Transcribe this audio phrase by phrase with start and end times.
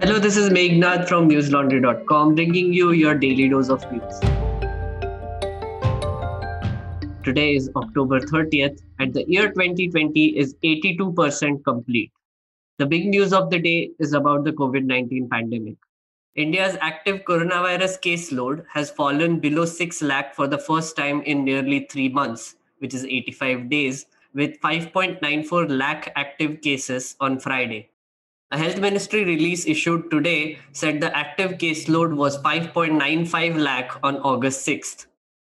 [0.00, 4.20] Hello, this is Meghnad from newslaundry.com bringing you your daily dose of news.
[7.22, 12.10] Today is October 30th and the year 2020 is 82% complete.
[12.78, 15.76] The big news of the day is about the COVID 19 pandemic.
[16.34, 21.86] India's active coronavirus caseload has fallen below 6 lakh for the first time in nearly
[21.88, 27.90] three months, which is 85 days, with 5.94 lakh active cases on Friday.
[28.54, 34.64] A health ministry release issued today said the active caseload was 5.95 lakh on August
[34.64, 35.06] 6th.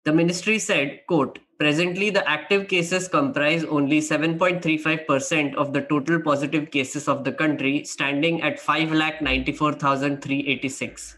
[0.06, 6.72] The ministry said, quote, presently the active cases comprise only 7.35% of the total positive
[6.72, 11.16] cases of the country, standing at 5,94,386.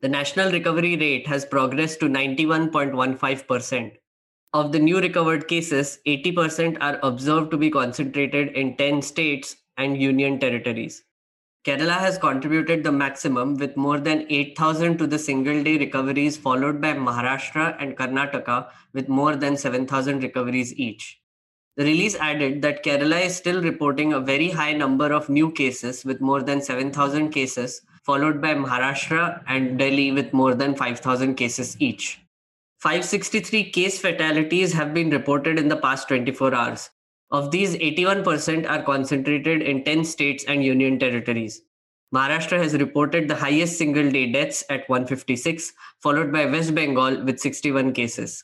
[0.00, 3.92] The national recovery rate has progressed to 91.15%.
[4.52, 10.02] Of the new recovered cases, 80% are observed to be concentrated in 10 states and
[10.02, 11.04] union territories.
[11.64, 16.80] Kerala has contributed the maximum with more than 8,000 to the single day recoveries, followed
[16.80, 21.19] by Maharashtra and Karnataka with more than 7,000 recoveries each.
[21.76, 26.04] The release added that Kerala is still reporting a very high number of new cases
[26.04, 31.76] with more than 7,000 cases, followed by Maharashtra and Delhi with more than 5,000 cases
[31.80, 32.20] each.
[32.78, 36.90] 563 case fatalities have been reported in the past 24 hours.
[37.30, 41.62] Of these, 81% are concentrated in 10 states and union territories.
[42.12, 47.38] Maharashtra has reported the highest single day deaths at 156, followed by West Bengal with
[47.38, 48.42] 61 cases.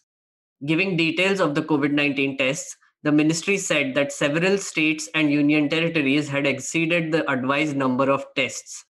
[0.65, 5.69] Giving details of the COVID 19 tests, the ministry said that several states and union
[5.69, 8.85] territories had exceeded the advised number of tests.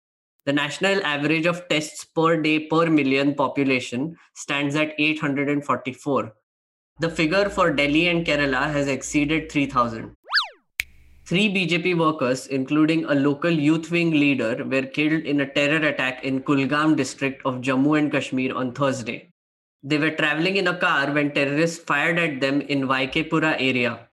[0.46, 6.32] The national average of tests per day per million population stands at 844.
[7.00, 10.14] The figure for Delhi and Kerala has exceeded 3000.
[11.26, 16.22] Three BJP workers, including a local youth wing leader, were killed in a terror attack
[16.22, 19.33] in Kulgam district of Jammu and Kashmir on Thursday.
[19.86, 24.08] They were traveling in a car when terrorists fired at them in Vaikepura area.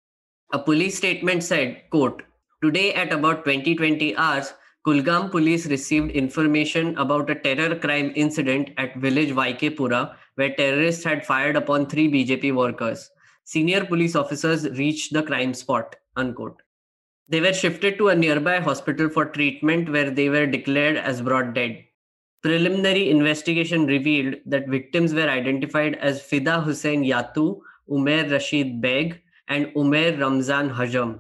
[0.51, 2.23] A police statement said, quote,
[2.61, 4.53] Today at about 2020 hours,
[4.85, 11.25] Kulgam police received information about a terror crime incident at village Vaikepura where terrorists had
[11.25, 13.09] fired upon three BJP workers.
[13.45, 16.61] Senior police officers reached the crime spot, unquote.
[17.29, 21.53] They were shifted to a nearby hospital for treatment where they were declared as brought
[21.53, 21.85] dead.
[22.41, 29.68] Preliminary investigation revealed that victims were identified as Fida Hussein Yatu, Umair Rashid Beg, and
[29.75, 31.19] Umair Ramzan Hajam.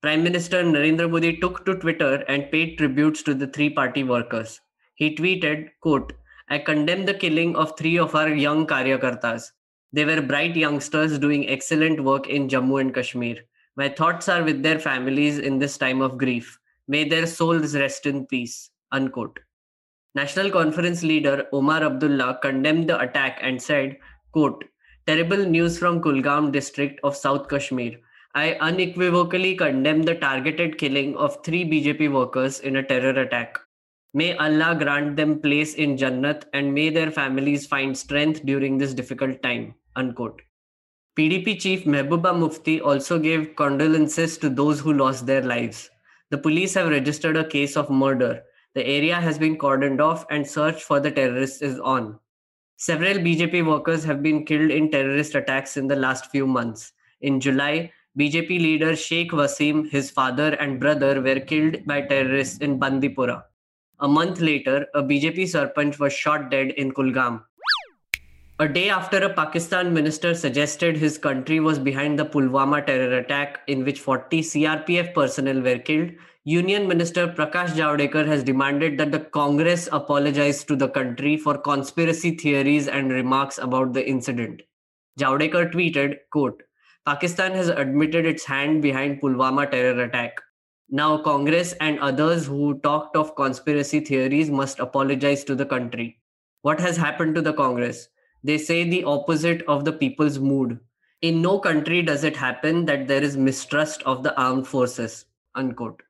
[0.00, 4.60] Prime Minister Narendra Modi took to Twitter and paid tributes to the three party workers.
[4.94, 6.14] He tweeted, quote,
[6.48, 9.50] I condemn the killing of three of our young Karyakartas.
[9.92, 13.36] They were bright youngsters doing excellent work in Jammu and Kashmir.
[13.76, 16.58] My thoughts are with their families in this time of grief.
[16.88, 18.70] May their souls rest in peace.
[18.92, 19.40] Unquote.
[20.16, 23.96] National Conference leader Omar Abdullah condemned the attack and said,
[24.30, 24.64] quote,
[25.08, 27.98] Terrible news from Kulgam district of South Kashmir.
[28.32, 33.58] I unequivocally condemn the targeted killing of three BJP workers in a terror attack.
[34.12, 38.94] May Allah grant them place in Jannat and may their families find strength during this
[38.94, 39.74] difficult time.
[39.96, 40.42] Unquote.
[41.18, 45.90] PDP chief Mehbooba Mufti also gave condolences to those who lost their lives.
[46.30, 50.46] The police have registered a case of murder the area has been cordoned off and
[50.46, 52.18] search for the terrorists is on.
[52.76, 56.92] Several BJP workers have been killed in terrorist attacks in the last few months.
[57.20, 62.80] In July, BJP leader Sheikh Wasim, his father, and brother were killed by terrorists in
[62.80, 63.44] Bandipora.
[64.00, 67.42] A month later, a BJP sarpanch was shot dead in Kulgam.
[68.60, 73.60] A day after a Pakistan minister suggested his country was behind the Pulwama terror attack,
[73.68, 76.10] in which 40 CRPF personnel were killed,
[76.46, 82.32] Union Minister Prakash Javadekar has demanded that the Congress apologize to the country for conspiracy
[82.36, 84.60] theories and remarks about the incident.
[85.18, 86.62] Javadekar tweeted, quote,
[87.06, 90.38] Pakistan has admitted its hand behind Pulwama terror attack.
[90.90, 96.20] Now Congress and others who talked of conspiracy theories must apologize to the country.
[96.60, 98.08] What has happened to the Congress?
[98.42, 100.78] They say the opposite of the people's mood.
[101.22, 105.24] In no country does it happen that there is mistrust of the armed forces.
[105.54, 106.02] Unquote.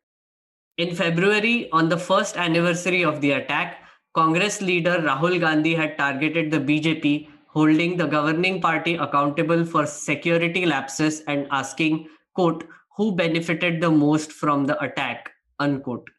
[0.76, 3.78] In February, on the first anniversary of the attack,
[4.12, 10.66] Congress leader Rahul Gandhi had targeted the BJP, holding the governing party accountable for security
[10.66, 12.64] lapses and asking, quote,
[12.96, 15.30] who benefited the most from the attack,
[15.60, 16.10] unquote.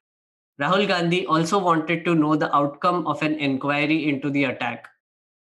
[0.62, 4.88] Rahul Gandhi also wanted to know the outcome of an inquiry into the attack.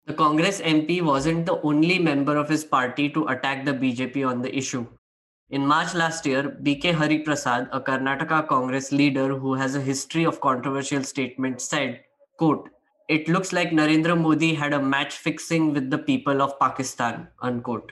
[0.07, 4.41] The Congress MP wasn't the only member of his party to attack the BJP on
[4.41, 4.87] the issue.
[5.51, 10.25] In March last year, BK Hari Prasad, a Karnataka Congress leader who has a history
[10.25, 12.01] of controversial statements, said,
[12.39, 12.67] quote,
[13.09, 17.91] It looks like Narendra Modi had a match fixing with the people of Pakistan, unquote.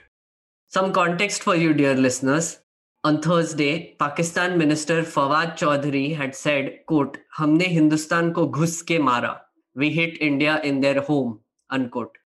[0.66, 2.58] Some context for you, dear listeners.
[3.04, 9.42] On Thursday, Pakistan Minister Fawad Chaudhry had said, quote, Humne Hindustan ko ghus ke mara.
[9.76, 11.38] We hit India in their home,
[11.70, 12.18] unquote.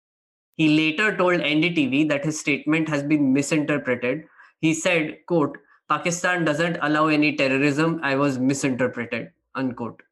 [0.56, 4.24] He later told NDTV that his statement has been misinterpreted.
[4.60, 5.56] He said, quote,
[5.88, 8.00] Pakistan doesn't allow any terrorism.
[8.02, 10.02] I was misinterpreted, unquote.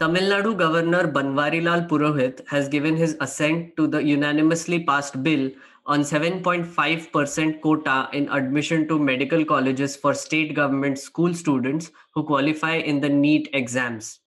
[0.00, 5.50] Tamil Nadu Governor Banwarilal Purohit has given his assent to the unanimously passed bill
[5.86, 12.74] on 7.5% quota in admission to medical colleges for state government school students who qualify
[12.74, 14.20] in the NEET exams.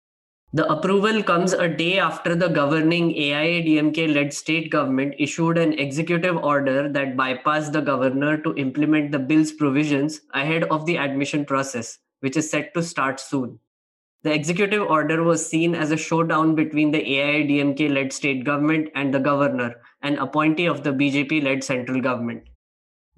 [0.54, 6.36] The approval comes a day after the governing AIADMK led state government issued an executive
[6.36, 12.00] order that bypassed the governor to implement the bill's provisions ahead of the admission process,
[12.20, 13.60] which is set to start soon.
[14.24, 19.14] The executive order was seen as a showdown between the AIADMK led state government and
[19.14, 22.42] the governor, an appointee of the BJP led central government.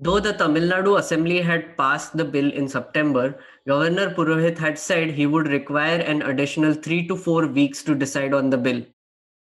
[0.00, 3.38] Though the Tamil Nadu Assembly had passed the bill in September,
[3.68, 8.34] Governor Purohit had said he would require an additional three to four weeks to decide
[8.34, 8.82] on the bill.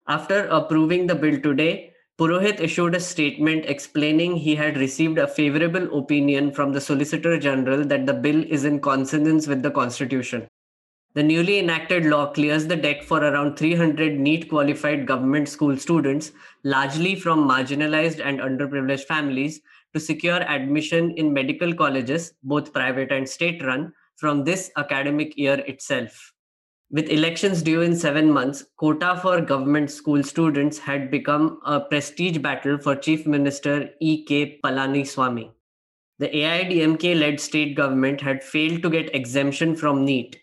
[0.08, 5.98] After approving the bill today, Purohit issued a statement explaining he had received a favorable
[5.98, 10.48] opinion from the Solicitor General that the bill is in consonance with the Constitution.
[11.16, 16.32] The newly enacted law clears the deck for around 300 NEET qualified government school students,
[16.64, 19.62] largely from marginalized and underprivileged families,
[19.94, 25.60] to secure admission in medical colleges, both private and state run, from this academic year
[25.68, 26.34] itself.
[26.92, 32.38] With elections due in seven months, quota for government school students had become a prestige
[32.38, 34.60] battle for Chief Minister E.K.
[34.63, 35.51] Palaniswamy.
[36.19, 40.38] The AIDMK led state government had failed to get exemption from NEET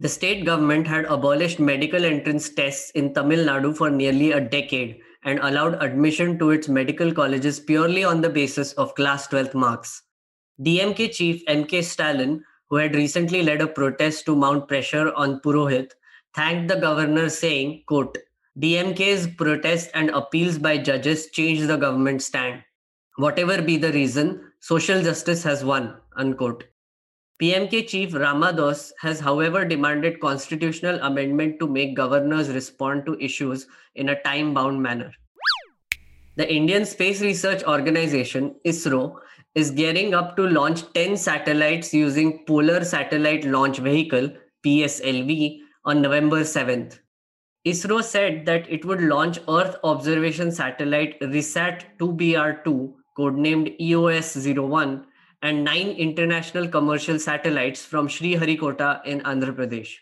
[0.00, 4.98] the state government had abolished medical entrance tests in Tamil Nadu for nearly a decade
[5.24, 10.02] and allowed admission to its medical colleges purely on the basis of class 12th marks.
[10.60, 15.92] DMK chief MK Stalin, who had recently led a protest to mount pressure on Purohit,
[16.34, 18.16] thanked the governor saying, quote,
[18.58, 22.62] DMK's protest and appeals by judges changed the government's stand.
[23.16, 26.64] Whatever be the reason, social justice has won, unquote.
[27.40, 34.10] PMK chief Ramadoss has, however, demanded constitutional amendment to make governors respond to issues in
[34.10, 35.10] a time bound manner.
[36.36, 39.16] The Indian Space Research Organization, ISRO,
[39.54, 44.30] is gearing up to launch 10 satellites using Polar Satellite Launch Vehicle,
[44.64, 46.98] PSLV, on November 7th.
[47.66, 55.06] ISRO said that it would launch Earth observation satellite RISAT 2BR2, codenamed EOS 01,
[55.42, 59.94] and nine international commercial satellites from Sriharikota in Andhra Pradesh.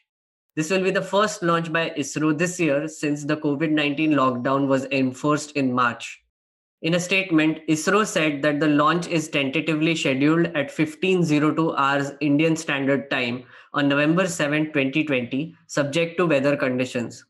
[0.57, 4.67] This will be the first launch by ISRO this year since the COVID 19 lockdown
[4.67, 6.21] was enforced in March.
[6.83, 12.57] In a statement, ISRO said that the launch is tentatively scheduled at 1502 hours Indian
[12.57, 17.25] Standard Time on November 7, 2020, subject to weather conditions.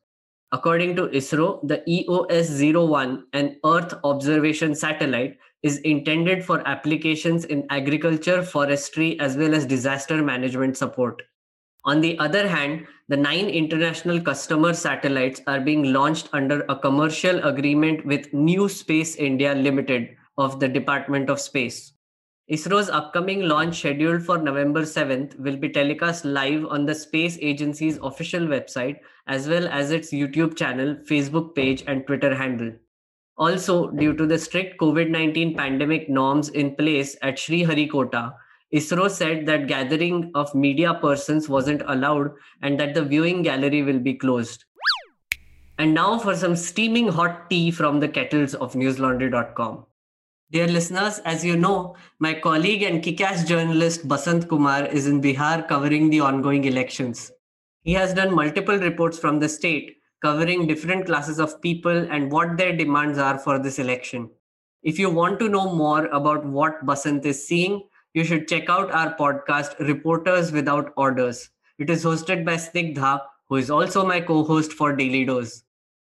[0.53, 7.67] According to ISRO, the EOS 01, an Earth observation satellite, is intended for applications in
[7.71, 11.23] agriculture, forestry, as well as disaster management support.
[11.85, 17.39] On the other hand, the nine international customer satellites are being launched under a commercial
[17.45, 21.93] agreement with New Space India Limited of the Department of Space.
[22.51, 27.99] ISRO's upcoming launch, scheduled for November 7th, will be telecast live on the space agency's
[27.99, 32.73] official website, as well as its YouTube channel, Facebook page, and Twitter handle.
[33.39, 38.35] Also, due to the strict COVID 19 pandemic norms in place at Sri Harikota,
[38.75, 44.01] ISRO said that gathering of media persons wasn't allowed and that the viewing gallery will
[44.01, 44.65] be closed.
[45.79, 49.87] And now for some steaming hot tea from the kettles of newslaundry.com.
[50.51, 55.69] Dear listeners, as you know, my colleague and kick-ass journalist Basant Kumar is in Bihar
[55.69, 57.31] covering the ongoing elections.
[57.83, 62.57] He has done multiple reports from the state covering different classes of people and what
[62.57, 64.31] their demands are for this election.
[64.83, 67.83] If you want to know more about what Basant is seeing,
[68.15, 71.51] you should check out our podcast, Reporters Without Orders.
[71.79, 75.63] It is hosted by Snigdha, who is also my co host for Daily Dose.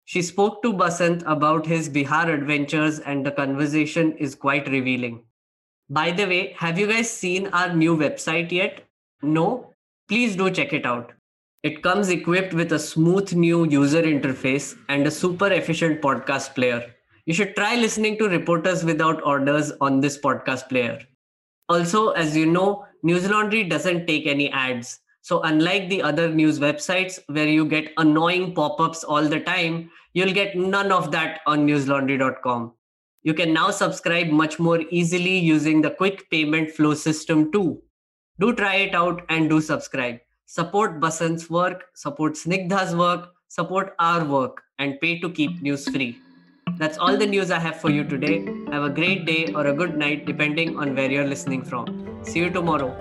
[0.05, 5.23] She spoke to Basant about his Bihar adventures, and the conversation is quite revealing.
[5.89, 8.87] By the way, have you guys seen our new website yet?
[9.21, 9.73] No?
[10.07, 11.11] Please do check it out.
[11.65, 16.93] It comes equipped with a smooth new user interface and a super efficient podcast player.
[17.25, 20.99] You should try listening to Reporters Without Orders on this podcast player.
[21.67, 24.99] Also, as you know, News Laundry doesn't take any ads.
[25.23, 29.89] So, unlike the other news websites where you get annoying pop ups all the time,
[30.13, 32.73] you'll get none of that on newslaundry.com.
[33.23, 37.81] You can now subscribe much more easily using the quick payment flow system too.
[38.39, 40.19] Do try it out and do subscribe.
[40.47, 46.19] Support Basant's work, support Snigdha's work, support our work, and pay to keep news free.
[46.77, 48.45] That's all the news I have for you today.
[48.71, 52.19] Have a great day or a good night, depending on where you're listening from.
[52.23, 52.93] See you tomorrow.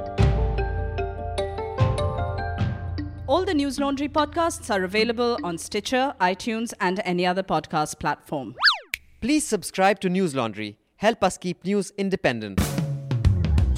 [3.26, 8.54] All the News Laundry podcasts are available on Stitcher, iTunes, and any other podcast platform.
[9.20, 10.78] Please subscribe to News Laundry.
[10.96, 12.58] Help us keep news independent.